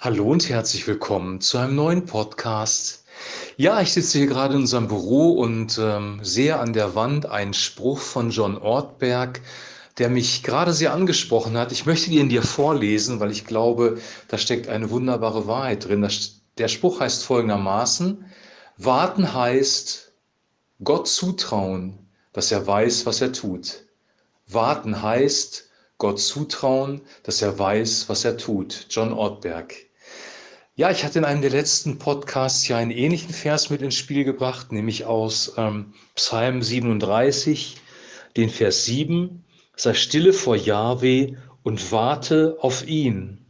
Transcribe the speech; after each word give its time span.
Hallo 0.00 0.30
und 0.30 0.48
herzlich 0.48 0.86
willkommen 0.86 1.40
zu 1.40 1.58
einem 1.58 1.74
neuen 1.74 2.06
Podcast. 2.06 3.02
Ja, 3.56 3.80
ich 3.80 3.92
sitze 3.92 4.18
hier 4.18 4.28
gerade 4.28 4.54
in 4.54 4.60
unserem 4.60 4.86
Büro 4.86 5.32
und 5.32 5.76
ähm, 5.76 6.20
sehe 6.22 6.56
an 6.56 6.72
der 6.72 6.94
Wand 6.94 7.26
einen 7.26 7.52
Spruch 7.52 7.98
von 7.98 8.30
John 8.30 8.58
Ortberg, 8.58 9.40
der 9.98 10.08
mich 10.08 10.44
gerade 10.44 10.72
sehr 10.72 10.92
angesprochen 10.92 11.58
hat. 11.58 11.72
Ich 11.72 11.84
möchte 11.84 12.10
ihn 12.10 12.28
dir 12.28 12.44
vorlesen, 12.44 13.18
weil 13.18 13.32
ich 13.32 13.44
glaube, 13.44 13.98
da 14.28 14.38
steckt 14.38 14.68
eine 14.68 14.88
wunderbare 14.90 15.48
Wahrheit 15.48 15.88
drin. 15.88 16.08
Der 16.58 16.68
Spruch 16.68 17.00
heißt 17.00 17.24
folgendermaßen, 17.24 18.24
warten 18.76 19.34
heißt 19.34 20.12
Gott 20.84 21.08
zutrauen, 21.08 21.98
dass 22.32 22.52
er 22.52 22.64
weiß, 22.64 23.04
was 23.04 23.20
er 23.20 23.32
tut. 23.32 23.82
Warten 24.46 25.02
heißt 25.02 25.68
Gott 25.98 26.20
zutrauen, 26.20 27.00
dass 27.24 27.42
er 27.42 27.58
weiß, 27.58 28.08
was 28.08 28.24
er 28.24 28.36
tut. 28.36 28.86
John 28.90 29.12
Ortberg. 29.12 29.87
Ja, 30.78 30.92
ich 30.92 31.02
hatte 31.02 31.18
in 31.18 31.24
einem 31.24 31.40
der 31.40 31.50
letzten 31.50 31.98
Podcasts 31.98 32.68
ja 32.68 32.76
einen 32.76 32.92
ähnlichen 32.92 33.34
Vers 33.34 33.68
mit 33.68 33.82
ins 33.82 33.96
Spiel 33.96 34.22
gebracht, 34.22 34.70
nämlich 34.70 35.06
aus 35.06 35.54
ähm, 35.56 35.92
Psalm 36.14 36.62
37, 36.62 37.78
den 38.36 38.48
Vers 38.48 38.84
7. 38.84 39.44
Sei 39.74 39.94
stille 39.94 40.32
vor 40.32 40.54
Jahwe 40.54 41.36
und 41.64 41.90
warte 41.90 42.58
auf 42.60 42.86
ihn. 42.86 43.44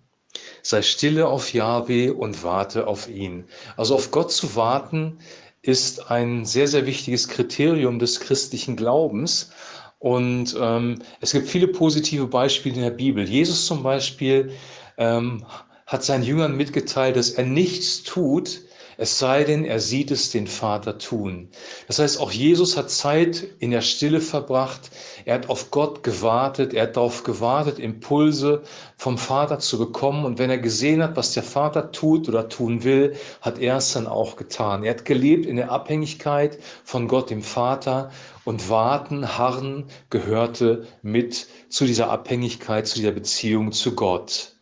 Sei 0.63 0.81
stille 0.81 1.29
auf 1.29 1.53
Jahwe 1.53 2.15
und 2.15 2.43
warte 2.45 2.87
auf 2.87 3.11
ihn. 3.11 3.45
Also 3.77 3.95
auf 3.95 4.11
Gott 4.11 4.33
zu 4.33 4.57
warten 4.57 5.19
ist 5.61 6.11
ein 6.11 6.47
sehr, 6.47 6.67
sehr 6.67 6.87
wichtiges 6.87 7.29
Kriterium 7.29 7.99
des 7.99 8.21
christlichen 8.21 8.75
Glaubens. 8.75 9.51
Und 9.99 10.57
ähm, 10.59 11.03
es 11.21 11.33
gibt 11.33 11.47
viele 11.47 11.69
positive 11.69 12.27
Beispiele 12.27 12.77
in 12.77 12.83
der 12.85 12.91
Bibel. 12.91 13.29
Jesus 13.29 13.67
zum 13.67 13.83
Beispiel 13.83 14.51
ähm, 14.97 15.45
hat 15.89 16.05
seinen 16.05 16.23
Jüngern 16.23 16.57
mitgeteilt, 16.57 17.17
dass 17.17 17.31
er 17.31 17.45
nichts 17.45 18.05
tut, 18.05 18.61
es 19.01 19.17
sei 19.17 19.45
denn, 19.45 19.65
er 19.65 19.79
sieht 19.79 20.11
es 20.11 20.31
den 20.31 20.49
Vater 20.49 20.99
tun. 20.99 21.51
Das 21.87 22.01
heißt, 22.01 22.21
auch 22.21 22.33
Jesus 22.33 22.77
hat 22.77 22.91
Zeit 22.91 23.47
in 23.61 23.71
der 23.71 23.81
Stille 23.81 24.21
verbracht. 24.21 24.91
Er 25.25 25.37
hat 25.37 25.49
auf 25.49 25.71
Gott 25.71 26.03
gewartet. 26.03 26.75
Er 26.75 26.83
hat 26.83 26.97
darauf 26.97 27.23
gewartet, 27.23 27.79
Impulse 27.79 28.63
vom 28.97 29.17
Vater 29.17 29.61
zu 29.61 29.79
bekommen. 29.79 30.25
Und 30.25 30.41
wenn 30.41 30.51
er 30.51 30.59
gesehen 30.59 31.01
hat, 31.01 31.17
was 31.17 31.33
der 31.33 31.45
Vater 31.45 31.93
tut 31.93 32.29
oder 32.29 32.49
tun 32.49 32.83
will, 32.83 33.15
hat 33.41 33.61
er 33.61 33.77
es 33.77 33.93
dann 33.93 34.09
auch 34.09 34.35
getan. 34.35 34.83
Er 34.83 34.91
hat 34.91 35.05
gelebt 35.05 35.47
in 35.47 35.55
der 35.55 35.71
Abhängigkeit 35.71 36.59
von 36.83 37.07
Gott, 37.07 37.31
dem 37.31 37.43
Vater. 37.43 38.11
Und 38.45 38.69
warten, 38.69 39.39
harren 39.39 39.85
gehörte 40.11 40.89
mit 41.03 41.47
zu 41.69 41.85
dieser 41.85 42.11
Abhängigkeit, 42.11 42.89
zu 42.89 42.97
dieser 42.97 43.13
Beziehung 43.13 43.71
zu 43.71 43.95
Gott. 43.95 44.58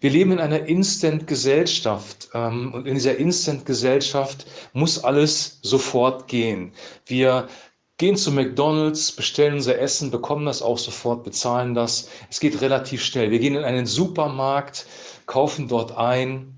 Wir 0.00 0.10
leben 0.10 0.32
in 0.32 0.38
einer 0.38 0.66
Instant-Gesellschaft 0.66 2.28
ähm, 2.34 2.72
und 2.72 2.86
in 2.86 2.94
dieser 2.94 3.16
Instant-Gesellschaft 3.16 4.46
muss 4.72 5.02
alles 5.02 5.58
sofort 5.62 6.28
gehen. 6.28 6.72
Wir 7.06 7.48
gehen 7.96 8.16
zu 8.16 8.30
McDonald's, 8.30 9.10
bestellen 9.10 9.54
unser 9.54 9.78
Essen, 9.78 10.10
bekommen 10.10 10.46
das 10.46 10.62
auch 10.62 10.78
sofort, 10.78 11.24
bezahlen 11.24 11.74
das. 11.74 12.08
Es 12.30 12.38
geht 12.38 12.60
relativ 12.60 13.02
schnell. 13.04 13.30
Wir 13.30 13.40
gehen 13.40 13.56
in 13.56 13.64
einen 13.64 13.86
Supermarkt, 13.86 14.86
kaufen 15.26 15.66
dort 15.66 15.96
ein, 15.96 16.56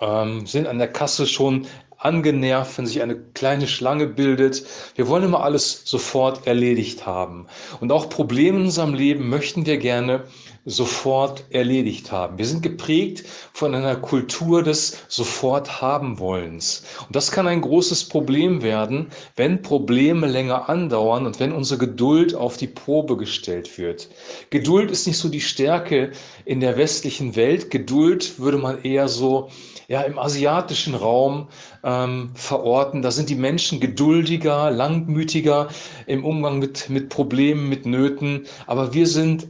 ähm, 0.00 0.46
sind 0.46 0.66
an 0.66 0.78
der 0.78 0.92
Kasse 0.92 1.26
schon 1.26 1.66
angenervt, 1.98 2.78
wenn 2.78 2.86
sich 2.86 3.00
eine 3.00 3.16
kleine 3.16 3.66
Schlange 3.68 4.06
bildet. 4.06 4.64
Wir 4.96 5.08
wollen 5.08 5.24
immer 5.24 5.42
alles 5.42 5.82
sofort 5.84 6.46
erledigt 6.46 7.06
haben. 7.06 7.46
Und 7.80 7.92
auch 7.92 8.08
Probleme 8.08 8.58
in 8.58 8.64
unserem 8.66 8.92
Leben 8.92 9.28
möchten 9.28 9.66
wir 9.66 9.78
gerne 9.78 10.24
sofort 10.66 11.44
erledigt 11.50 12.10
haben. 12.10 12.38
Wir 12.38 12.44
sind 12.44 12.62
geprägt 12.62 13.24
von 13.52 13.72
einer 13.72 13.94
Kultur 13.94 14.64
des 14.64 14.98
sofort 15.08 15.80
haben 15.80 16.18
wollens. 16.18 16.82
Und 17.06 17.14
das 17.14 17.30
kann 17.30 17.46
ein 17.46 17.60
großes 17.60 18.08
Problem 18.08 18.62
werden, 18.62 19.06
wenn 19.36 19.62
Probleme 19.62 20.26
länger 20.26 20.68
andauern 20.68 21.24
und 21.24 21.38
wenn 21.38 21.52
unsere 21.52 21.78
Geduld 21.78 22.34
auf 22.34 22.56
die 22.56 22.66
Probe 22.66 23.16
gestellt 23.16 23.78
wird. 23.78 24.08
Geduld 24.50 24.90
ist 24.90 25.06
nicht 25.06 25.18
so 25.18 25.28
die 25.28 25.40
Stärke 25.40 26.10
in 26.44 26.58
der 26.58 26.76
westlichen 26.76 27.36
Welt. 27.36 27.70
Geduld 27.70 28.40
würde 28.40 28.58
man 28.58 28.82
eher 28.82 29.06
so 29.06 29.48
ja, 29.88 30.00
im 30.02 30.18
asiatischen 30.18 30.96
Raum 30.96 31.46
ähm, 31.84 32.30
verorten. 32.34 33.02
Da 33.02 33.12
sind 33.12 33.30
die 33.30 33.36
Menschen 33.36 33.78
geduldiger, 33.78 34.72
langmütiger 34.72 35.68
im 36.06 36.24
Umgang 36.24 36.58
mit, 36.58 36.90
mit 36.90 37.08
Problemen, 37.08 37.68
mit 37.68 37.86
Nöten. 37.86 38.46
Aber 38.66 38.92
wir 38.92 39.06
sind 39.06 39.46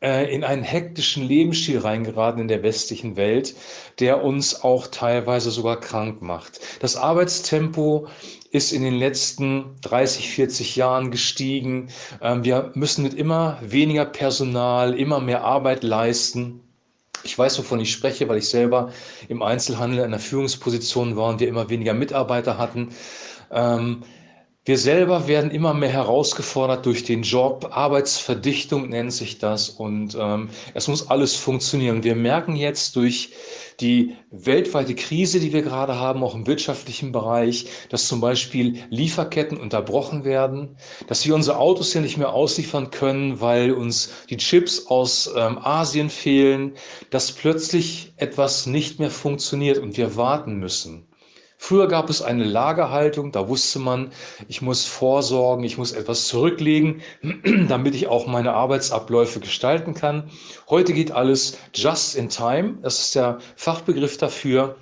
in 0.00 0.44
einen 0.44 0.62
hektischen 0.62 1.22
Lebensstil 1.26 1.78
reingeraten 1.78 2.40
in 2.40 2.48
der 2.48 2.62
westlichen 2.62 3.16
Welt, 3.16 3.54
der 3.98 4.24
uns 4.24 4.62
auch 4.62 4.86
teilweise 4.86 5.50
sogar 5.50 5.78
krank 5.78 6.22
macht. 6.22 6.60
Das 6.80 6.96
Arbeitstempo 6.96 8.08
ist 8.50 8.72
in 8.72 8.82
den 8.82 8.94
letzten 8.94 9.76
30, 9.82 10.30
40 10.30 10.76
Jahren 10.76 11.10
gestiegen. 11.10 11.88
Ähm, 12.20 12.44
wir 12.44 12.72
müssen 12.74 13.02
mit 13.02 13.14
immer 13.14 13.58
weniger 13.62 14.04
Personal, 14.04 14.98
immer 14.98 15.20
mehr 15.20 15.44
Arbeit 15.44 15.84
leisten. 15.84 16.60
Ich 17.22 17.38
weiß, 17.38 17.58
wovon 17.58 17.80
ich 17.80 17.92
spreche, 17.92 18.28
weil 18.28 18.38
ich 18.38 18.48
selber 18.48 18.92
im 19.28 19.42
Einzelhandel 19.42 19.98
in 19.98 20.04
einer 20.06 20.18
Führungsposition 20.18 21.16
war 21.16 21.28
und 21.28 21.40
wir 21.40 21.48
immer 21.48 21.68
weniger 21.68 21.94
Mitarbeiter 21.94 22.58
hatten. 22.58 22.88
Wir 24.66 24.76
selber 24.76 25.26
werden 25.26 25.50
immer 25.50 25.72
mehr 25.72 25.88
herausgefordert 25.88 26.84
durch 26.84 27.04
den 27.04 27.22
Job. 27.22 27.68
Arbeitsverdichtung 27.70 28.90
nennt 28.90 29.10
sich 29.10 29.38
das. 29.38 29.70
Und 29.70 30.14
ähm, 30.20 30.50
es 30.74 30.86
muss 30.86 31.08
alles 31.08 31.34
funktionieren. 31.34 32.04
Wir 32.04 32.14
merken 32.14 32.56
jetzt 32.56 32.94
durch 32.94 33.30
die 33.80 34.16
weltweite 34.30 34.94
Krise, 34.94 35.40
die 35.40 35.54
wir 35.54 35.62
gerade 35.62 35.96
haben, 35.96 36.22
auch 36.22 36.34
im 36.34 36.46
wirtschaftlichen 36.46 37.10
Bereich, 37.10 37.68
dass 37.88 38.06
zum 38.06 38.20
Beispiel 38.20 38.84
Lieferketten 38.90 39.58
unterbrochen 39.58 40.24
werden, 40.24 40.76
dass 41.06 41.24
wir 41.24 41.34
unsere 41.34 41.56
Autos 41.56 41.94
ja 41.94 42.02
nicht 42.02 42.18
mehr 42.18 42.34
ausliefern 42.34 42.90
können, 42.90 43.40
weil 43.40 43.72
uns 43.72 44.12
die 44.28 44.36
Chips 44.36 44.88
aus 44.88 45.30
ähm, 45.34 45.56
Asien 45.58 46.10
fehlen, 46.10 46.74
dass 47.08 47.32
plötzlich 47.32 48.12
etwas 48.18 48.66
nicht 48.66 48.98
mehr 49.00 49.10
funktioniert 49.10 49.78
und 49.78 49.96
wir 49.96 50.16
warten 50.16 50.56
müssen. 50.56 51.09
Früher 51.62 51.88
gab 51.88 52.08
es 52.08 52.22
eine 52.22 52.44
Lagerhaltung, 52.44 53.32
da 53.32 53.46
wusste 53.46 53.80
man, 53.80 54.12
ich 54.48 54.62
muss 54.62 54.86
vorsorgen, 54.86 55.62
ich 55.62 55.76
muss 55.76 55.92
etwas 55.92 56.26
zurücklegen, 56.26 57.02
damit 57.68 57.94
ich 57.94 58.06
auch 58.06 58.26
meine 58.26 58.54
Arbeitsabläufe 58.54 59.40
gestalten 59.40 59.92
kann. 59.92 60.30
Heute 60.70 60.94
geht 60.94 61.12
alles 61.12 61.58
just 61.74 62.16
in 62.16 62.30
time, 62.30 62.78
das 62.80 63.00
ist 63.00 63.14
der 63.14 63.40
Fachbegriff 63.56 64.16
dafür. 64.16 64.76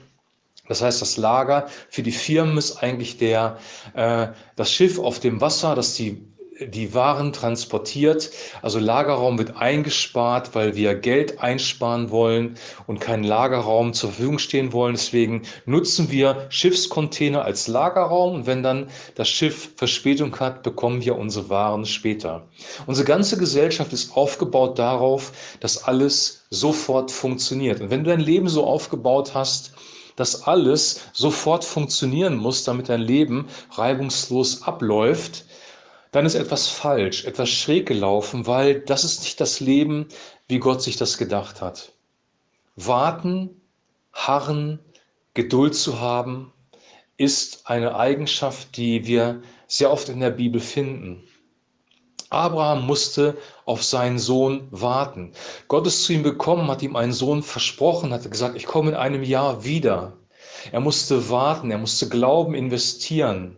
Das 0.69 0.81
heißt, 0.81 1.03
das 1.03 1.17
Lager 1.17 1.67
für 1.91 2.05
die 2.05 2.13
Firmen 2.13 2.57
ist 2.57 2.81
eigentlich 2.81 3.19
der, 3.19 3.59
äh, 3.95 4.29
das 4.55 4.73
Schiff 4.73 5.01
auf 5.01 5.19
dem 5.19 5.41
Wasser, 5.41 5.75
das 5.75 5.95
die 5.95 6.23
die 6.61 6.95
Waren 6.95 7.33
transportiert. 7.33 8.31
Also 8.63 8.79
Lagerraum 8.79 9.39
wird 9.39 9.57
eingespart, 9.57 10.55
weil 10.55 10.75
wir 10.75 10.95
Geld 10.95 11.41
einsparen 11.41 12.11
wollen 12.11 12.57
und 12.87 13.01
keinen 13.01 13.25
Lagerraum 13.25 13.93
zur 13.93 14.11
Verfügung 14.11 14.39
stehen 14.39 14.73
wollen. 14.73 14.95
Deswegen 14.95 15.43
nutzen 15.67 16.11
wir 16.11 16.47
Schiffscontainer 16.49 17.45
als 17.45 17.69
Lagerraum 17.69 18.35
und 18.35 18.47
wenn 18.47 18.63
dann 18.63 18.89
das 19.15 19.29
Schiff 19.29 19.71
Verspätung 19.77 20.39
hat, 20.41 20.63
bekommen 20.63 21.05
wir 21.05 21.17
unsere 21.17 21.49
Waren 21.49 21.85
später. 21.85 22.49
Unsere 22.87 23.07
ganze 23.07 23.39
Gesellschaft 23.39 23.93
ist 23.93 24.17
aufgebaut 24.17 24.79
darauf, 24.79 25.33
dass 25.61 25.85
alles 25.85 26.45
sofort 26.51 27.11
funktioniert. 27.11 27.81
Und 27.81 27.91
wenn 27.91 28.05
du 28.05 28.11
dein 28.11 28.21
Leben 28.21 28.49
so 28.49 28.67
aufgebaut 28.67 29.35
hast, 29.35 29.73
dass 30.17 30.43
alles 30.49 31.03
sofort 31.13 31.65
funktionieren 31.65 32.37
muss, 32.37 32.65
damit 32.65 32.89
dein 32.89 33.01
Leben 33.01 33.47
reibungslos 33.71 34.63
abläuft, 34.63 35.45
dann 36.13 36.27
ist 36.27 36.35
etwas 36.35 36.69
falsch, 36.69 37.25
etwas 37.25 37.51
schräg 37.51 37.87
gelaufen, 37.87 38.47
weil 38.47 38.81
das 38.81 39.05
ist 39.05 39.23
nicht 39.23 39.41
das 39.41 39.61
Leben, 39.61 40.09
wie 40.47 40.59
Gott 40.59 40.83
sich 40.83 40.97
das 40.97 41.19
gedacht 41.19 41.61
hat. 41.61 41.93
Warten, 42.77 43.61
harren, 44.13 44.79
Geduld 45.35 45.75
zu 45.75 46.01
haben, 46.01 46.53
ist 47.17 47.69
eine 47.69 47.97
Eigenschaft, 47.97 48.77
die 48.77 49.07
wir 49.07 49.43
sehr 49.67 49.91
oft 49.91 50.09
in 50.09 50.21
der 50.21 50.31
Bibel 50.31 50.61
finden. 50.61 51.23
Abraham 52.31 52.87
musste 52.87 53.37
auf 53.65 53.83
seinen 53.83 54.19
Sohn 54.19 54.69
warten. 54.71 55.33
Gott 55.67 55.87
ist 55.87 56.05
zu 56.05 56.13
ihm 56.13 56.23
gekommen, 56.23 56.69
hat 56.69 56.83
ihm 56.83 56.97
einen 56.97 57.13
Sohn 57.13 57.43
versprochen, 57.43 58.13
hat 58.13 58.31
gesagt, 58.31 58.57
ich 58.57 58.67
komme 58.67 58.91
in 58.91 58.97
einem 58.97 59.23
Jahr 59.23 59.65
wieder. 59.65 60.17
Er 60.73 60.81
musste 60.81 61.31
warten, 61.31 61.71
er 61.71 61.79
musste 61.79 62.09
Glauben 62.09 62.55
investieren. 62.55 63.57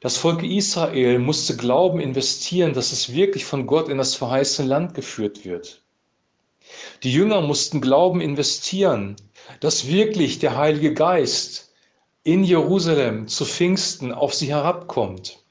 Das 0.00 0.16
Volk 0.16 0.42
Israel 0.42 1.18
musste 1.18 1.56
Glauben 1.56 2.00
investieren, 2.00 2.72
dass 2.72 2.90
es 2.90 3.12
wirklich 3.12 3.44
von 3.44 3.66
Gott 3.66 3.90
in 3.90 3.98
das 3.98 4.14
verheißene 4.14 4.66
Land 4.66 4.94
geführt 4.94 5.44
wird. 5.44 5.82
Die 7.02 7.12
Jünger 7.12 7.42
mussten 7.42 7.82
Glauben 7.82 8.22
investieren, 8.22 9.16
dass 9.60 9.88
wirklich 9.88 10.38
der 10.38 10.56
Heilige 10.56 10.94
Geist 10.94 11.70
in 12.22 12.44
Jerusalem 12.44 13.28
zu 13.28 13.44
Pfingsten 13.44 14.12
auf 14.12 14.32
sie 14.34 14.46
herabkommt. 14.46 15.44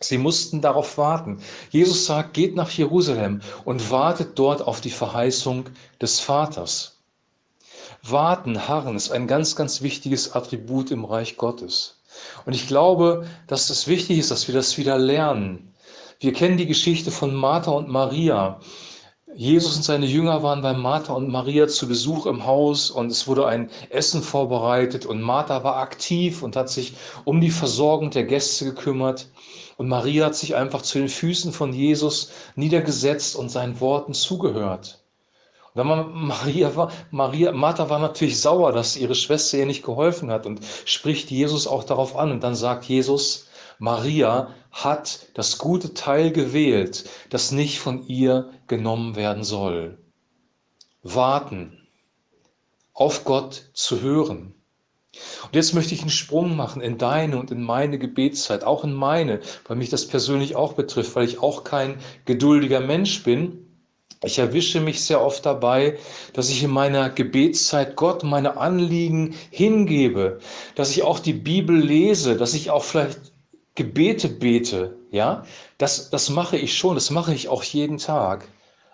Sie 0.00 0.18
mussten 0.18 0.60
darauf 0.60 0.98
warten. 0.98 1.40
Jesus 1.70 2.06
sagt, 2.06 2.34
geht 2.34 2.56
nach 2.56 2.70
Jerusalem 2.70 3.40
und 3.64 3.90
wartet 3.92 4.36
dort 4.36 4.62
auf 4.62 4.80
die 4.80 4.90
Verheißung 4.90 5.70
des 6.00 6.18
Vaters. 6.18 6.98
Warten, 8.02 8.66
harren 8.66 8.96
ist 8.96 9.12
ein 9.12 9.28
ganz, 9.28 9.54
ganz 9.54 9.80
wichtiges 9.80 10.32
Attribut 10.32 10.90
im 10.90 11.04
Reich 11.04 11.36
Gottes. 11.36 11.95
Und 12.44 12.54
ich 12.54 12.66
glaube, 12.66 13.26
dass 13.46 13.70
es 13.70 13.88
wichtig 13.88 14.18
ist, 14.18 14.30
dass 14.30 14.48
wir 14.48 14.54
das 14.54 14.78
wieder 14.78 14.98
lernen. 14.98 15.74
Wir 16.20 16.32
kennen 16.32 16.56
die 16.56 16.66
Geschichte 16.66 17.10
von 17.10 17.34
Martha 17.34 17.70
und 17.70 17.88
Maria. 17.88 18.60
Jesus 19.34 19.76
und 19.76 19.82
seine 19.82 20.06
Jünger 20.06 20.42
waren 20.42 20.62
bei 20.62 20.72
Martha 20.72 21.12
und 21.12 21.28
Maria 21.28 21.68
zu 21.68 21.86
Besuch 21.86 22.24
im 22.24 22.46
Haus 22.46 22.90
und 22.90 23.10
es 23.12 23.28
wurde 23.28 23.46
ein 23.46 23.68
Essen 23.90 24.22
vorbereitet 24.22 25.04
und 25.04 25.20
Martha 25.20 25.62
war 25.62 25.76
aktiv 25.76 26.42
und 26.42 26.56
hat 26.56 26.70
sich 26.70 26.94
um 27.24 27.42
die 27.42 27.50
Versorgung 27.50 28.10
der 28.10 28.24
Gäste 28.24 28.64
gekümmert 28.64 29.28
und 29.76 29.88
Maria 29.88 30.26
hat 30.26 30.36
sich 30.36 30.56
einfach 30.56 30.80
zu 30.80 30.98
den 30.98 31.10
Füßen 31.10 31.52
von 31.52 31.74
Jesus 31.74 32.30
niedergesetzt 32.54 33.36
und 33.36 33.50
seinen 33.50 33.78
Worten 33.78 34.14
zugehört. 34.14 35.05
Und 35.76 35.86
dann 35.86 36.26
Maria 36.26 36.74
war, 36.74 36.90
Maria, 37.10 37.52
Martha 37.52 37.90
war 37.90 37.98
natürlich 37.98 38.40
sauer, 38.40 38.72
dass 38.72 38.96
ihre 38.96 39.14
Schwester 39.14 39.58
ihr 39.58 39.66
nicht 39.66 39.84
geholfen 39.84 40.30
hat 40.30 40.46
und 40.46 40.60
spricht 40.86 41.30
Jesus 41.30 41.66
auch 41.66 41.84
darauf 41.84 42.16
an 42.16 42.30
und 42.30 42.42
dann 42.42 42.54
sagt 42.54 42.86
Jesus, 42.86 43.48
Maria 43.78 44.54
hat 44.72 45.26
das 45.34 45.58
gute 45.58 45.92
Teil 45.92 46.32
gewählt, 46.32 47.04
das 47.28 47.52
nicht 47.52 47.78
von 47.78 48.06
ihr 48.06 48.50
genommen 48.66 49.16
werden 49.16 49.44
soll. 49.44 49.98
Warten, 51.02 51.86
auf 52.94 53.24
Gott 53.24 53.70
zu 53.74 54.00
hören. 54.00 54.54
Und 55.44 55.54
jetzt 55.54 55.74
möchte 55.74 55.94
ich 55.94 56.00
einen 56.00 56.10
Sprung 56.10 56.56
machen 56.56 56.80
in 56.80 56.96
deine 56.96 57.38
und 57.38 57.50
in 57.50 57.62
meine 57.62 57.98
Gebetszeit, 57.98 58.64
auch 58.64 58.82
in 58.82 58.94
meine, 58.94 59.40
weil 59.66 59.76
mich 59.76 59.90
das 59.90 60.08
persönlich 60.08 60.56
auch 60.56 60.72
betrifft, 60.72 61.14
weil 61.16 61.26
ich 61.26 61.38
auch 61.38 61.64
kein 61.64 61.98
geduldiger 62.24 62.80
Mensch 62.80 63.22
bin. 63.22 63.65
Ich 64.24 64.38
erwische 64.38 64.80
mich 64.80 65.04
sehr 65.04 65.22
oft 65.22 65.44
dabei, 65.44 65.98
dass 66.32 66.48
ich 66.48 66.62
in 66.62 66.70
meiner 66.70 67.10
Gebetszeit 67.10 67.96
Gott 67.96 68.22
meine 68.22 68.56
Anliegen 68.56 69.34
hingebe, 69.50 70.40
dass 70.74 70.90
ich 70.90 71.02
auch 71.02 71.18
die 71.18 71.34
Bibel 71.34 71.76
lese, 71.76 72.36
dass 72.36 72.54
ich 72.54 72.70
auch 72.70 72.82
vielleicht 72.82 73.32
Gebete 73.74 74.28
bete, 74.30 74.96
ja, 75.10 75.44
das, 75.76 76.08
das 76.08 76.30
mache 76.30 76.56
ich 76.56 76.78
schon, 76.78 76.94
das 76.94 77.10
mache 77.10 77.34
ich 77.34 77.48
auch 77.48 77.62
jeden 77.62 77.98
Tag. 77.98 78.48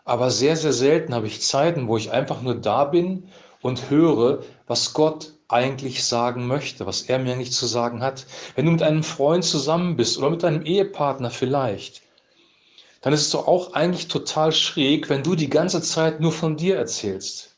Aber 0.05 0.31
sehr, 0.31 0.57
sehr 0.57 0.73
selten 0.73 1.15
habe 1.15 1.29
ich 1.29 1.41
Zeiten, 1.41 1.87
wo 1.87 1.97
ich 1.97 2.11
einfach 2.11 2.43
nur 2.43 2.57
da 2.57 2.85
bin 2.85 3.29
und 3.61 3.91
höre, 3.91 4.43
was 4.67 4.93
Gott 4.93 5.35
eigentlich 5.47 6.03
sagen 6.05 6.49
möchte, 6.49 6.85
was 6.87 7.03
er 7.03 7.21
mir 7.21 7.37
nicht 7.37 7.53
zu 7.53 7.67
sagen 7.67 8.03
hat. 8.03 8.27
Wenn 8.57 8.67
du 8.67 8.73
mit 8.73 8.83
einem 8.83 9.05
Freund 9.05 9.45
zusammen 9.45 9.95
bist 9.95 10.19
oder 10.19 10.31
mit 10.31 10.43
deinem 10.43 10.65
Ehepartner 10.65 11.31
vielleicht, 11.31 12.03
dann 13.03 13.13
ist 13.13 13.23
es 13.23 13.31
doch 13.31 13.47
auch 13.47 13.75
eigentlich 13.75 14.09
total 14.09 14.53
schräg, 14.53 15.11
wenn 15.11 15.23
du 15.23 15.35
die 15.35 15.51
ganze 15.51 15.83
Zeit 15.83 16.21
nur 16.21 16.33
von 16.33 16.57
dir 16.57 16.77
erzählst. 16.77 17.57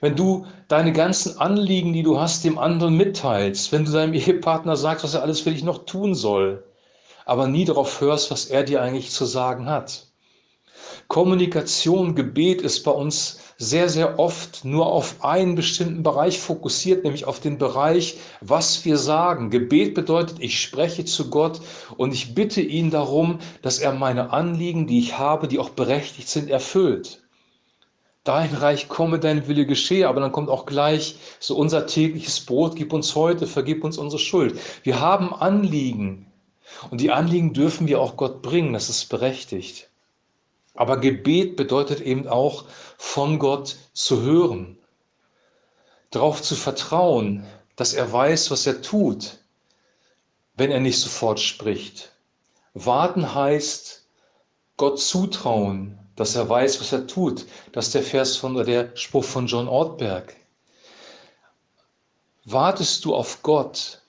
Wenn 0.00 0.14
du 0.14 0.46
deine 0.68 0.92
ganzen 0.92 1.38
Anliegen, 1.38 1.92
die 1.92 2.04
du 2.04 2.20
hast, 2.20 2.44
dem 2.44 2.58
anderen 2.58 2.96
mitteilst, 2.96 3.72
wenn 3.72 3.84
du 3.84 3.90
deinem 3.90 4.14
Ehepartner 4.14 4.76
sagst, 4.76 5.04
was 5.04 5.14
er 5.14 5.22
alles 5.22 5.40
für 5.40 5.50
dich 5.50 5.64
noch 5.64 5.84
tun 5.84 6.14
soll, 6.14 6.64
aber 7.26 7.48
nie 7.48 7.64
darauf 7.64 8.00
hörst, 8.00 8.30
was 8.30 8.46
er 8.46 8.62
dir 8.62 8.80
eigentlich 8.80 9.10
zu 9.10 9.24
sagen 9.24 9.68
hat. 9.68 10.06
Kommunikation, 11.08 12.14
Gebet 12.14 12.62
ist 12.62 12.84
bei 12.84 12.92
uns 12.92 13.40
sehr, 13.58 13.88
sehr 13.88 14.20
oft 14.20 14.64
nur 14.64 14.86
auf 14.86 15.24
einen 15.24 15.56
bestimmten 15.56 16.04
Bereich 16.04 16.38
fokussiert, 16.38 17.02
nämlich 17.02 17.24
auf 17.24 17.40
den 17.40 17.58
Bereich, 17.58 18.18
was 18.40 18.84
wir 18.84 18.96
sagen. 18.96 19.50
Gebet 19.50 19.94
bedeutet, 19.94 20.38
ich 20.38 20.60
spreche 20.60 21.04
zu 21.04 21.28
Gott 21.28 21.60
und 21.96 22.14
ich 22.14 22.36
bitte 22.36 22.60
ihn 22.60 22.90
darum, 22.90 23.40
dass 23.60 23.80
er 23.80 23.92
meine 23.92 24.30
Anliegen, 24.30 24.86
die 24.86 25.00
ich 25.00 25.18
habe, 25.18 25.48
die 25.48 25.58
auch 25.58 25.70
berechtigt 25.70 26.28
sind, 26.28 26.48
erfüllt 26.48 27.20
dein 28.28 28.52
Reich 28.52 28.88
komme, 28.88 29.18
dein 29.18 29.48
Wille 29.48 29.64
geschehe, 29.64 30.06
aber 30.06 30.20
dann 30.20 30.32
kommt 30.32 30.50
auch 30.50 30.66
gleich 30.66 31.16
so 31.40 31.56
unser 31.56 31.86
tägliches 31.86 32.40
Brot, 32.40 32.76
gib 32.76 32.92
uns 32.92 33.14
heute, 33.14 33.46
vergib 33.46 33.82
uns 33.84 33.96
unsere 33.96 34.20
Schuld. 34.20 34.60
Wir 34.82 35.00
haben 35.00 35.32
Anliegen 35.32 36.26
und 36.90 37.00
die 37.00 37.10
Anliegen 37.10 37.54
dürfen 37.54 37.88
wir 37.88 38.00
auch 38.00 38.18
Gott 38.18 38.42
bringen, 38.42 38.74
das 38.74 38.90
ist 38.90 39.06
berechtigt. 39.06 39.88
Aber 40.78 40.98
Gebet 40.98 41.56
bedeutet 41.56 42.00
eben 42.00 42.28
auch 42.28 42.66
von 42.98 43.40
Gott 43.40 43.74
zu 43.94 44.22
hören, 44.22 44.78
darauf 46.12 46.40
zu 46.40 46.54
vertrauen, 46.54 47.44
dass 47.74 47.94
er 47.94 48.12
weiß, 48.12 48.52
was 48.52 48.64
er 48.64 48.80
tut, 48.80 49.38
wenn 50.54 50.70
er 50.70 50.78
nicht 50.78 51.00
sofort 51.00 51.40
spricht. 51.40 52.12
Warten 52.74 53.34
heißt 53.34 54.06
Gott 54.76 55.00
zutrauen, 55.00 55.98
dass 56.14 56.36
er 56.36 56.48
weiß, 56.48 56.80
was 56.80 56.92
er 56.92 57.08
tut. 57.08 57.46
Das 57.72 57.86
ist 57.86 57.94
der 57.96 58.04
Vers 58.04 58.36
von 58.36 58.54
oder 58.54 58.64
der 58.64 58.96
Spruch 58.96 59.24
von 59.24 59.48
John 59.48 59.66
Ortberg. 59.66 60.36
Wartest 62.44 63.04
du 63.04 63.16
auf 63.16 63.42
Gott? 63.42 64.00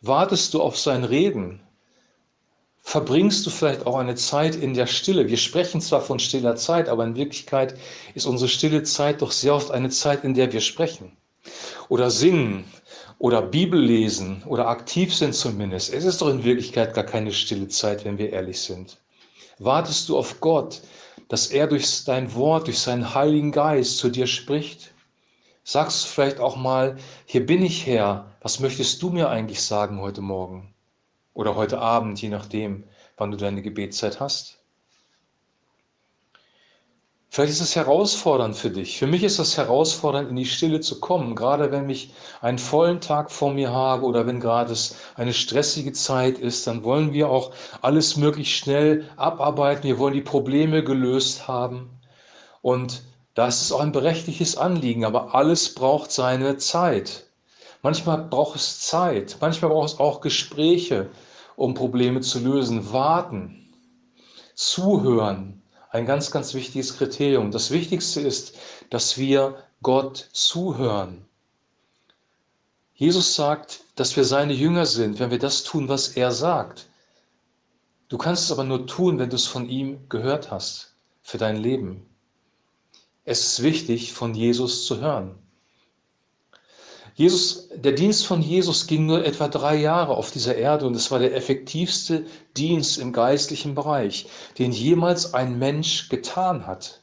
Wartest 0.00 0.54
du 0.54 0.60
auf 0.60 0.76
sein 0.76 1.04
Reden? 1.04 1.62
Verbringst 2.88 3.44
du 3.44 3.50
vielleicht 3.50 3.86
auch 3.86 3.96
eine 3.96 4.14
Zeit 4.14 4.56
in 4.56 4.72
der 4.72 4.86
Stille? 4.86 5.28
Wir 5.28 5.36
sprechen 5.36 5.82
zwar 5.82 6.00
von 6.00 6.18
stiller 6.18 6.56
Zeit, 6.56 6.88
aber 6.88 7.04
in 7.04 7.16
Wirklichkeit 7.16 7.78
ist 8.14 8.24
unsere 8.24 8.48
stille 8.48 8.82
Zeit 8.82 9.20
doch 9.20 9.30
sehr 9.30 9.54
oft 9.54 9.70
eine 9.70 9.90
Zeit, 9.90 10.24
in 10.24 10.32
der 10.32 10.54
wir 10.54 10.62
sprechen 10.62 11.14
oder 11.90 12.10
singen 12.10 12.64
oder 13.18 13.42
Bibel 13.42 13.78
lesen 13.78 14.42
oder 14.46 14.68
aktiv 14.68 15.14
sind 15.14 15.34
zumindest. 15.34 15.92
Es 15.92 16.06
ist 16.06 16.22
doch 16.22 16.30
in 16.30 16.44
Wirklichkeit 16.44 16.94
gar 16.94 17.04
keine 17.04 17.30
stille 17.30 17.68
Zeit, 17.68 18.06
wenn 18.06 18.16
wir 18.16 18.32
ehrlich 18.32 18.58
sind. 18.58 18.96
Wartest 19.58 20.08
du 20.08 20.16
auf 20.16 20.40
Gott? 20.40 20.80
dass 21.28 21.48
er 21.48 21.66
durch 21.66 22.06
dein 22.06 22.34
Wort, 22.34 22.68
durch 22.68 22.78
seinen 22.78 23.14
Heiligen 23.14 23.52
Geist 23.52 23.98
zu 23.98 24.08
dir 24.08 24.26
spricht? 24.26 24.94
Sagst 25.62 26.04
du 26.04 26.08
vielleicht 26.08 26.40
auch 26.40 26.56
mal, 26.56 26.96
hier 27.26 27.44
bin 27.44 27.62
ich 27.62 27.84
Herr, 27.84 28.34
was 28.40 28.60
möchtest 28.60 29.02
du 29.02 29.10
mir 29.10 29.28
eigentlich 29.28 29.60
sagen 29.60 30.00
heute 30.00 30.22
Morgen? 30.22 30.72
Oder 31.38 31.54
heute 31.54 31.78
Abend, 31.78 32.20
je 32.20 32.30
nachdem, 32.30 32.82
wann 33.16 33.30
du 33.30 33.36
deine 33.36 33.62
Gebetszeit 33.62 34.18
hast? 34.18 34.58
Vielleicht 37.28 37.52
ist 37.52 37.60
es 37.60 37.76
herausfordernd 37.76 38.56
für 38.56 38.70
dich. 38.70 38.98
Für 38.98 39.06
mich 39.06 39.22
ist 39.22 39.38
es 39.38 39.56
herausfordernd, 39.56 40.30
in 40.30 40.34
die 40.34 40.46
Stille 40.46 40.80
zu 40.80 40.98
kommen, 40.98 41.36
gerade 41.36 41.70
wenn 41.70 41.88
ich 41.88 42.12
einen 42.40 42.58
vollen 42.58 43.00
Tag 43.00 43.30
vor 43.30 43.52
mir 43.52 43.70
habe 43.70 44.04
oder 44.04 44.26
wenn 44.26 44.40
gerade 44.40 44.72
es 44.72 44.96
eine 45.14 45.32
stressige 45.32 45.92
Zeit 45.92 46.40
ist, 46.40 46.66
dann 46.66 46.82
wollen 46.82 47.12
wir 47.12 47.28
auch 47.28 47.52
alles 47.82 48.16
möglichst 48.16 48.54
schnell 48.54 49.08
abarbeiten. 49.16 49.84
Wir 49.84 50.00
wollen 50.00 50.14
die 50.14 50.22
Probleme 50.22 50.82
gelöst 50.82 51.46
haben. 51.46 52.00
Und 52.62 53.04
da 53.34 53.46
ist 53.46 53.62
es 53.62 53.70
auch 53.70 53.78
ein 53.78 53.92
berechtigtes 53.92 54.56
Anliegen, 54.56 55.04
aber 55.04 55.36
alles 55.36 55.72
braucht 55.72 56.10
seine 56.10 56.56
Zeit. 56.56 57.28
Manchmal 57.82 58.24
braucht 58.24 58.56
es 58.56 58.80
Zeit, 58.80 59.36
manchmal 59.40 59.70
braucht 59.70 59.90
es 59.90 60.00
auch 60.00 60.20
Gespräche, 60.20 61.10
um 61.58 61.74
Probleme 61.74 62.20
zu 62.20 62.38
lösen. 62.38 62.92
Warten, 62.92 63.66
zuhören, 64.54 65.60
ein 65.90 66.06
ganz, 66.06 66.30
ganz 66.30 66.54
wichtiges 66.54 66.96
Kriterium. 66.96 67.50
Das 67.50 67.72
Wichtigste 67.72 68.20
ist, 68.20 68.56
dass 68.90 69.18
wir 69.18 69.56
Gott 69.82 70.28
zuhören. 70.32 71.26
Jesus 72.94 73.34
sagt, 73.34 73.80
dass 73.96 74.16
wir 74.16 74.24
seine 74.24 74.52
Jünger 74.52 74.86
sind, 74.86 75.18
wenn 75.18 75.32
wir 75.32 75.38
das 75.40 75.64
tun, 75.64 75.88
was 75.88 76.08
er 76.08 76.30
sagt. 76.30 76.86
Du 78.08 78.18
kannst 78.18 78.44
es 78.44 78.52
aber 78.52 78.64
nur 78.64 78.86
tun, 78.86 79.18
wenn 79.18 79.30
du 79.30 79.36
es 79.36 79.46
von 79.46 79.68
ihm 79.68 80.08
gehört 80.08 80.52
hast 80.52 80.94
für 81.22 81.38
dein 81.38 81.56
Leben. 81.56 82.06
Es 83.24 83.40
ist 83.40 83.62
wichtig, 83.64 84.12
von 84.12 84.32
Jesus 84.32 84.86
zu 84.86 85.00
hören. 85.00 85.34
Jesus, 87.18 87.68
der 87.74 87.90
Dienst 87.90 88.28
von 88.28 88.42
Jesus 88.42 88.86
ging 88.86 89.06
nur 89.06 89.24
etwa 89.24 89.48
drei 89.48 89.74
Jahre 89.74 90.16
auf 90.16 90.30
dieser 90.30 90.54
Erde 90.54 90.86
und 90.86 90.94
es 90.94 91.10
war 91.10 91.18
der 91.18 91.34
effektivste 91.34 92.24
Dienst 92.56 92.96
im 92.96 93.12
geistlichen 93.12 93.74
Bereich, 93.74 94.28
den 94.56 94.70
jemals 94.70 95.34
ein 95.34 95.58
Mensch 95.58 96.10
getan 96.10 96.64
hat. 96.64 97.00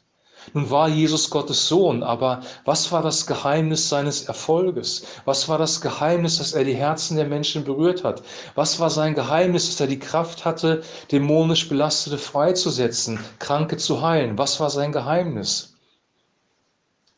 Nun 0.54 0.70
war 0.70 0.88
Jesus 0.88 1.30
Gottes 1.30 1.68
Sohn, 1.68 2.02
aber 2.02 2.44
was 2.64 2.94
war 2.94 3.02
das 3.02 3.28
Geheimnis 3.28 3.90
seines 3.90 4.24
Erfolges? 4.24 5.06
Was 5.26 5.50
war 5.50 5.58
das 5.58 5.82
Geheimnis, 5.82 6.38
dass 6.38 6.54
er 6.54 6.64
die 6.64 6.76
Herzen 6.76 7.18
der 7.18 7.28
Menschen 7.28 7.66
berührt 7.66 8.06
hat? 8.06 8.24
Was 8.56 8.80
war 8.80 8.90
sein 8.90 9.16
Geheimnis, 9.16 9.68
dass 9.68 9.82
er 9.82 9.88
die 9.88 10.00
Kraft 10.00 10.46
hatte, 10.46 10.82
dämonisch 11.12 11.68
Belastete 11.68 12.18
freizusetzen, 12.18 13.20
Kranke 13.40 13.76
zu 13.76 14.02
heilen? 14.02 14.38
Was 14.38 14.62
war 14.62 14.70
sein 14.70 14.94
Geheimnis? 14.94 15.76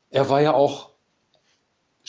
Er 0.10 0.30
war 0.32 0.42
ja 0.42 0.56
auch 0.56 0.97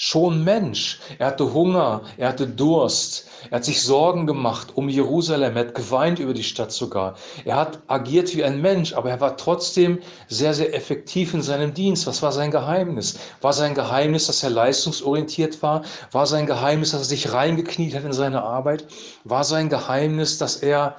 schon 0.01 0.45
Mensch. 0.45 1.01
Er 1.19 1.27
hatte 1.27 1.53
Hunger, 1.53 2.03
er 2.19 2.29
hatte 2.29 2.47
Durst, 2.47 3.27
er 3.51 3.57
hat 3.57 3.65
sich 3.65 3.83
Sorgen 3.83 4.29
gemacht 4.29 4.69
um 4.77 4.89
Jerusalem, 4.89 5.57
er 5.57 5.67
hat 5.67 5.75
geweint 5.75 6.21
über 6.21 6.35
die 6.35 6.45
Stadt 6.45 6.71
sogar. 6.71 7.17
Er 7.45 7.57
hat 7.57 7.81
agiert 7.89 8.33
wie 8.37 8.45
ein 8.45 8.61
Mensch, 8.61 8.93
aber 8.93 9.11
er 9.11 9.21
war 9.21 9.37
trotzdem 9.37 9.99
sehr, 10.29 10.55
sehr 10.55 10.73
effektiv 10.73 11.35
in 11.35 11.43
seinem 11.43 11.75
Dienst. 11.75 12.07
Was 12.07 12.23
war 12.23 12.31
sein 12.31 12.53
Geheimnis? 12.53 13.19
War 13.41 13.53
sein 13.53 13.75
Geheimnis, 13.75 14.29
dass 14.29 14.45
er 14.45 14.51
leistungsorientiert 14.51 15.65
war? 15.65 15.83
War 16.13 16.27
sein 16.27 16.47
Geheimnis, 16.47 16.93
dass 16.93 17.01
er 17.01 17.07
sich 17.07 17.33
reingekniet 17.33 17.97
hat 17.97 18.05
in 18.05 18.13
seine 18.13 18.45
Arbeit? 18.45 18.87
War 19.25 19.43
sein 19.43 19.69
Geheimnis, 19.69 20.39
dass 20.39 20.59
er 20.59 20.97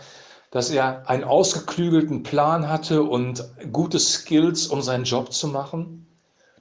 dass 0.51 0.72
er 0.72 1.08
einen 1.08 1.24
ausgeklügelten 1.24 2.24
Plan 2.24 2.68
hatte 2.68 3.03
und 3.03 3.46
gute 3.72 4.00
Skills, 4.00 4.68
um 4.68 4.82
seinen 4.82 5.03
Job 5.03 5.32
zu 5.32 5.48
machen? 5.48 6.09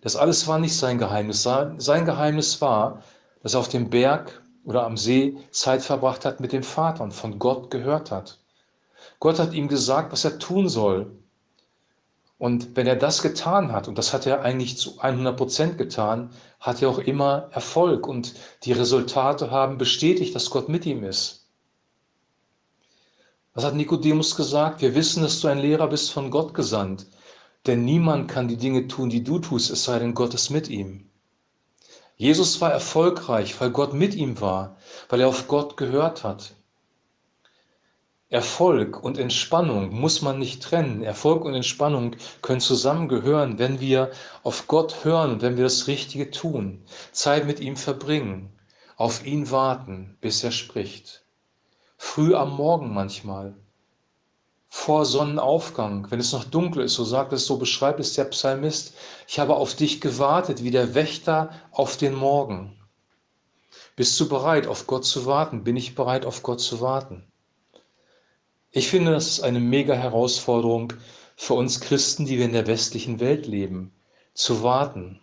Das 0.00 0.16
alles 0.16 0.46
war 0.46 0.58
nicht 0.58 0.76
sein 0.76 0.98
Geheimnis. 0.98 1.42
Sein 1.42 2.04
Geheimnis 2.04 2.60
war, 2.60 3.02
dass 3.42 3.54
er 3.54 3.60
auf 3.60 3.68
dem 3.68 3.90
Berg 3.90 4.42
oder 4.64 4.84
am 4.84 4.96
See 4.96 5.36
Zeit 5.50 5.82
verbracht 5.82 6.24
hat 6.24 6.40
mit 6.40 6.52
dem 6.52 6.62
Vater 6.62 7.02
und 7.04 7.12
von 7.12 7.38
Gott 7.38 7.70
gehört 7.70 8.10
hat. 8.10 8.38
Gott 9.20 9.38
hat 9.38 9.52
ihm 9.52 9.68
gesagt, 9.68 10.12
was 10.12 10.24
er 10.24 10.38
tun 10.38 10.68
soll. 10.68 11.10
Und 12.38 12.76
wenn 12.76 12.86
er 12.86 12.94
das 12.94 13.22
getan 13.22 13.72
hat, 13.72 13.88
und 13.88 13.98
das 13.98 14.12
hat 14.12 14.24
er 14.26 14.42
eigentlich 14.42 14.78
zu 14.78 15.00
100 15.00 15.36
Prozent 15.36 15.78
getan, 15.78 16.30
hat 16.60 16.80
er 16.82 16.88
auch 16.88 16.98
immer 16.98 17.48
Erfolg. 17.50 18.06
Und 18.06 18.34
die 18.62 18.72
Resultate 18.72 19.50
haben 19.50 19.76
bestätigt, 19.76 20.34
dass 20.36 20.50
Gott 20.50 20.68
mit 20.68 20.86
ihm 20.86 21.02
ist. 21.02 21.46
Was 23.54 23.64
hat 23.64 23.74
Nikodemus 23.74 24.36
gesagt? 24.36 24.82
Wir 24.82 24.94
wissen, 24.94 25.24
dass 25.24 25.40
du 25.40 25.48
ein 25.48 25.58
Lehrer 25.58 25.88
bist 25.88 26.12
von 26.12 26.30
Gott 26.30 26.54
gesandt. 26.54 27.06
Denn 27.68 27.84
niemand 27.84 28.28
kann 28.28 28.48
die 28.48 28.56
Dinge 28.56 28.88
tun, 28.88 29.10
die 29.10 29.22
du 29.22 29.38
tust, 29.40 29.70
es 29.70 29.84
sei 29.84 29.98
denn, 29.98 30.14
Gott 30.14 30.32
ist 30.32 30.48
mit 30.48 30.68
ihm. 30.68 31.10
Jesus 32.16 32.62
war 32.62 32.72
erfolgreich, 32.72 33.60
weil 33.60 33.70
Gott 33.70 33.92
mit 33.92 34.14
ihm 34.14 34.40
war, 34.40 34.78
weil 35.10 35.20
er 35.20 35.28
auf 35.28 35.48
Gott 35.48 35.76
gehört 35.76 36.24
hat. 36.24 36.54
Erfolg 38.30 39.04
und 39.04 39.18
Entspannung 39.18 39.94
muss 39.94 40.22
man 40.22 40.38
nicht 40.38 40.62
trennen. 40.62 41.02
Erfolg 41.02 41.44
und 41.44 41.54
Entspannung 41.54 42.16
können 42.40 42.60
zusammengehören, 42.60 43.58
wenn 43.58 43.80
wir 43.80 44.12
auf 44.42 44.66
Gott 44.66 45.04
hören 45.04 45.32
und 45.32 45.42
wenn 45.42 45.58
wir 45.58 45.64
das 45.64 45.88
Richtige 45.88 46.30
tun, 46.30 46.82
Zeit 47.12 47.46
mit 47.46 47.60
ihm 47.60 47.76
verbringen, 47.76 48.50
auf 48.96 49.26
ihn 49.26 49.50
warten, 49.50 50.16
bis 50.22 50.42
er 50.42 50.52
spricht. 50.52 51.22
Früh 51.98 52.34
am 52.34 52.56
Morgen 52.56 52.94
manchmal, 52.94 53.56
vor 54.88 55.04
Sonnenaufgang, 55.04 56.10
wenn 56.10 56.18
es 56.18 56.32
noch 56.32 56.44
dunkel 56.44 56.84
ist, 56.84 56.94
so 56.94 57.04
sagt 57.04 57.34
es, 57.34 57.44
so 57.44 57.58
beschreibt 57.58 58.00
es 58.00 58.14
der 58.14 58.24
Psalmist, 58.24 58.94
ich 59.26 59.38
habe 59.38 59.54
auf 59.54 59.74
dich 59.74 60.00
gewartet, 60.00 60.64
wie 60.64 60.70
der 60.70 60.94
Wächter 60.94 61.50
auf 61.72 61.98
den 61.98 62.14
Morgen. 62.14 62.74
Bist 63.96 64.18
du 64.18 64.30
bereit, 64.30 64.66
auf 64.66 64.86
Gott 64.86 65.04
zu 65.04 65.26
warten? 65.26 65.62
Bin 65.62 65.76
ich 65.76 65.94
bereit, 65.94 66.24
auf 66.24 66.42
Gott 66.42 66.62
zu 66.62 66.80
warten? 66.80 67.30
Ich 68.70 68.88
finde, 68.88 69.12
das 69.12 69.28
ist 69.28 69.40
eine 69.40 69.60
mega 69.60 69.92
Herausforderung 69.92 70.94
für 71.36 71.52
uns 71.52 71.82
Christen, 71.82 72.24
die 72.24 72.38
wir 72.38 72.46
in 72.46 72.54
der 72.54 72.66
westlichen 72.66 73.20
Welt 73.20 73.46
leben, 73.46 73.92
zu 74.32 74.62
warten. 74.62 75.20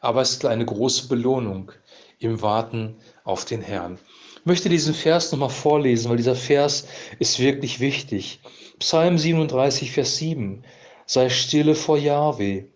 Aber 0.00 0.22
es 0.22 0.32
ist 0.32 0.44
eine 0.44 0.64
große 0.64 1.08
Belohnung 1.08 1.72
im 2.18 2.42
Warten 2.42 2.96
auf 3.24 3.44
den 3.44 3.62
Herrn. 3.62 3.98
Ich 4.40 4.46
möchte 4.46 4.68
diesen 4.68 4.94
Vers 4.94 5.30
nochmal 5.32 5.50
vorlesen, 5.50 6.08
weil 6.08 6.16
dieser 6.16 6.34
Vers 6.34 6.86
ist 7.18 7.38
wirklich 7.38 7.80
wichtig. 7.80 8.40
Psalm 8.78 9.18
37, 9.18 9.92
Vers 9.92 10.16
7. 10.16 10.64
Sei 11.04 11.28
stille 11.28 11.74
vor 11.74 11.98
Jahwe 11.98 12.68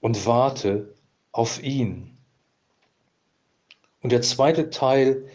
und 0.00 0.26
warte 0.26 0.94
auf 1.32 1.62
ihn. 1.62 2.16
Und 4.00 4.12
der 4.12 4.22
zweite 4.22 4.70
Teil 4.70 5.28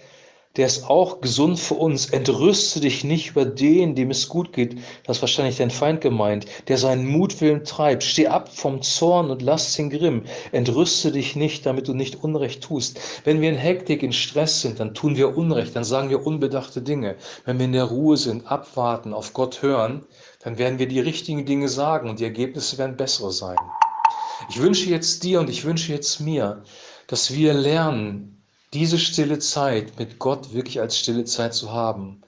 der 0.58 0.66
ist 0.66 0.90
auch 0.90 1.22
gesund 1.22 1.60
für 1.60 1.76
uns. 1.76 2.10
Entrüste 2.10 2.82
dich 2.82 3.04
nicht 3.04 3.32
über 3.32 3.46
den, 3.46 3.96
dem 3.96 4.12
es 4.12 4.28
gut 4.28 4.52
geht. 4.52 4.78
Das 5.06 5.18
ist 5.18 5.22
wahrscheinlich 5.22 5.58
dein 5.58 5.72
Feind 5.72 6.02
gemeint, 6.02 6.46
der 6.68 6.78
seinen 6.78 7.08
Mutwillen 7.08 7.64
treibt. 7.64 8.04
Steh 8.04 8.28
ab 8.28 8.50
vom 8.54 8.82
Zorn 8.82 9.32
und 9.32 9.42
lass 9.42 9.76
den 9.76 9.90
Grimm. 9.90 10.24
Entrüste 10.52 11.12
dich 11.12 11.38
nicht, 11.38 11.66
damit 11.66 11.88
du 11.88 11.94
nicht 11.94 12.24
Unrecht 12.24 12.64
tust. 12.64 13.00
Wenn 13.24 13.40
wir 13.40 13.50
in 13.50 13.58
Hektik, 13.58 14.04
in 14.04 14.12
Stress 14.12 14.62
sind, 14.62 14.80
dann 14.82 14.94
tun 14.94 15.16
wir 15.16 15.38
Unrecht, 15.38 15.76
dann 15.76 15.86
sagen 15.86 16.10
wir 16.10 16.26
unbedachte 16.26 16.82
Dinge. 16.82 17.16
Wenn 17.46 17.58
wir 17.58 17.66
in 17.66 17.74
der 17.74 17.86
Ruhe 17.86 18.18
sind, 18.18 18.46
abwarten, 18.48 19.14
auf 19.14 19.34
Gott 19.34 19.62
hören, 19.62 20.06
dann 20.44 20.58
werden 20.58 20.80
wir 20.80 20.88
die 20.88 21.00
richtigen 21.00 21.46
Dinge 21.46 21.70
sagen 21.70 22.10
und 22.10 22.20
die 22.20 22.26
Ergebnisse 22.26 22.78
werden 22.78 22.98
bessere 22.98 23.32
sein. 23.32 23.58
Ich 24.50 24.60
wünsche 24.60 24.90
jetzt 24.90 25.24
dir 25.24 25.40
und 25.40 25.50
ich 25.50 25.64
wünsche 25.64 25.94
jetzt 25.94 26.20
mir, 26.20 26.64
dass 27.08 27.34
wir 27.34 27.54
lernen, 27.54 28.41
diese 28.74 28.98
stille 28.98 29.40
Zeit 29.40 30.00
mit 30.00 30.18
Gott 30.20 30.54
wirklich 30.54 30.80
als 30.80 30.98
stille 30.98 31.26
Zeit 31.26 31.54
zu 31.54 31.72
haben, 31.72 32.22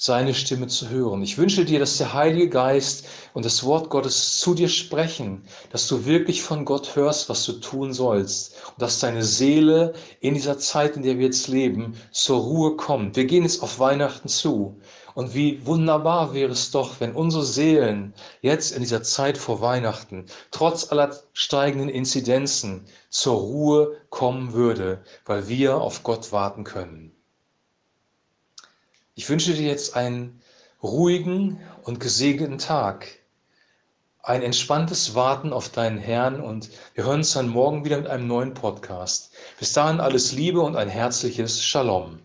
seine 0.00 0.32
Stimme 0.32 0.68
zu 0.68 0.88
hören. 0.88 1.22
Ich 1.22 1.38
wünsche 1.38 1.64
dir, 1.64 1.80
dass 1.80 1.98
der 1.98 2.12
Heilige 2.14 2.48
Geist 2.48 3.06
und 3.34 3.44
das 3.44 3.64
Wort 3.64 3.90
Gottes 3.90 4.38
zu 4.38 4.54
dir 4.54 4.68
sprechen, 4.68 5.42
dass 5.70 5.88
du 5.88 6.04
wirklich 6.06 6.42
von 6.42 6.64
Gott 6.64 6.94
hörst, 6.94 7.28
was 7.28 7.44
du 7.44 7.54
tun 7.54 7.92
sollst 7.92 8.54
und 8.68 8.80
dass 8.82 9.00
deine 9.00 9.24
Seele 9.24 9.94
in 10.20 10.34
dieser 10.34 10.58
Zeit, 10.58 10.94
in 10.94 11.02
der 11.02 11.18
wir 11.18 11.26
jetzt 11.26 11.48
leben, 11.48 11.96
zur 12.12 12.38
Ruhe 12.38 12.76
kommt. 12.76 13.16
Wir 13.16 13.24
gehen 13.24 13.42
jetzt 13.42 13.60
auf 13.60 13.80
Weihnachten 13.80 14.28
zu 14.28 14.80
und 15.18 15.34
wie 15.34 15.66
wunderbar 15.66 16.32
wäre 16.32 16.52
es 16.52 16.70
doch, 16.70 17.00
wenn 17.00 17.12
unsere 17.12 17.42
Seelen 17.42 18.14
jetzt 18.40 18.70
in 18.70 18.82
dieser 18.82 19.02
Zeit 19.02 19.36
vor 19.36 19.60
Weihnachten, 19.60 20.26
trotz 20.52 20.92
aller 20.92 21.10
steigenden 21.32 21.88
Inzidenzen, 21.88 22.84
zur 23.10 23.34
Ruhe 23.34 23.96
kommen 24.10 24.52
würde, 24.52 25.02
weil 25.26 25.48
wir 25.48 25.78
auf 25.78 26.04
Gott 26.04 26.30
warten 26.30 26.62
können. 26.62 27.10
Ich 29.16 29.28
wünsche 29.28 29.54
dir 29.54 29.66
jetzt 29.66 29.96
einen 29.96 30.40
ruhigen 30.84 31.58
und 31.82 31.98
gesegneten 31.98 32.58
Tag, 32.58 33.08
ein 34.22 34.42
entspanntes 34.42 35.16
Warten 35.16 35.52
auf 35.52 35.68
deinen 35.68 35.98
Herrn 35.98 36.40
und 36.40 36.70
wir 36.94 37.02
hören 37.02 37.18
uns 37.18 37.32
dann 37.32 37.48
morgen 37.48 37.84
wieder 37.84 37.96
mit 37.96 38.06
einem 38.06 38.28
neuen 38.28 38.54
Podcast. 38.54 39.32
Bis 39.58 39.72
dahin 39.72 39.98
alles 39.98 40.30
Liebe 40.30 40.60
und 40.60 40.76
ein 40.76 40.88
herzliches 40.88 41.60
Shalom. 41.60 42.20